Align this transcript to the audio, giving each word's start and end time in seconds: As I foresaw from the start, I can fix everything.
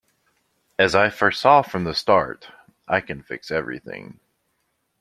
As 0.79 0.95
I 0.95 1.11
foresaw 1.11 1.61
from 1.61 1.83
the 1.83 1.93
start, 1.93 2.49
I 2.87 3.01
can 3.01 3.21
fix 3.21 3.51
everything. 3.51 4.19